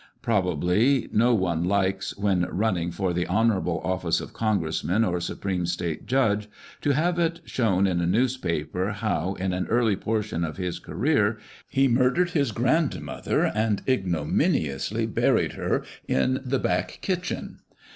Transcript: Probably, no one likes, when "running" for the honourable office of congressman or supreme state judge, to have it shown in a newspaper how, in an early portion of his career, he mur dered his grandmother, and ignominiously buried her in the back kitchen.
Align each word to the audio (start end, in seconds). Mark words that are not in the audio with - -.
Probably, 0.23 1.07
no 1.13 1.35
one 1.35 1.63
likes, 1.63 2.17
when 2.17 2.47
"running" 2.49 2.89
for 2.89 3.13
the 3.13 3.27
honourable 3.27 3.81
office 3.83 4.19
of 4.19 4.33
congressman 4.33 5.05
or 5.05 5.19
supreme 5.19 5.67
state 5.67 6.07
judge, 6.07 6.49
to 6.81 6.95
have 6.95 7.19
it 7.19 7.39
shown 7.45 7.85
in 7.85 8.01
a 8.01 8.07
newspaper 8.07 8.93
how, 8.93 9.35
in 9.35 9.53
an 9.53 9.67
early 9.67 9.95
portion 9.95 10.43
of 10.43 10.57
his 10.57 10.79
career, 10.79 11.37
he 11.69 11.87
mur 11.87 12.09
dered 12.09 12.31
his 12.31 12.51
grandmother, 12.51 13.45
and 13.45 13.83
ignominiously 13.87 15.05
buried 15.05 15.51
her 15.53 15.83
in 16.07 16.41
the 16.43 16.57
back 16.57 16.97
kitchen. 17.03 17.59